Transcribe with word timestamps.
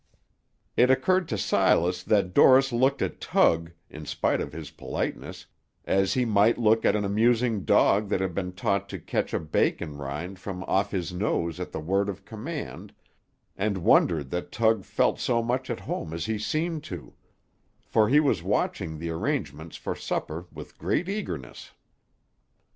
It 0.75 0.89
occurred 0.89 1.27
to 1.27 1.37
Silas 1.37 2.01
that 2.01 2.33
Dorris 2.33 2.71
looked 2.71 3.03
at 3.03 3.21
Tug, 3.21 3.69
in 3.87 4.07
spite 4.07 4.41
of 4.41 4.51
his 4.51 4.71
politeness, 4.71 5.45
as 5.85 6.15
he 6.15 6.25
might 6.25 6.57
look 6.57 6.85
at 6.85 6.95
an 6.95 7.05
amusing 7.05 7.65
dog 7.65 8.09
that 8.09 8.19
had 8.19 8.33
been 8.33 8.53
taught 8.53 8.89
to 8.89 8.99
catch 8.99 9.31
a 9.31 9.39
bacon 9.39 9.95
rind 9.97 10.39
from 10.39 10.63
off 10.63 10.89
his 10.89 11.13
nose 11.13 11.59
at 11.59 11.71
the 11.71 11.79
word 11.79 12.09
of 12.09 12.25
command, 12.25 12.95
and 13.55 13.77
wondered 13.77 14.31
that 14.31 14.51
Tug 14.51 14.85
felt 14.85 15.19
so 15.19 15.43
much 15.43 15.69
at 15.69 15.81
home 15.81 16.13
as 16.13 16.25
he 16.25 16.39
seemed 16.39 16.83
to; 16.85 17.13
for 17.85 18.09
he 18.09 18.19
was 18.19 18.41
watching 18.41 18.97
the 18.97 19.11
arrangements 19.11 19.75
for 19.77 19.93
supper 19.95 20.47
with 20.51 20.79
great 20.79 21.07
eagerness. 21.09 21.73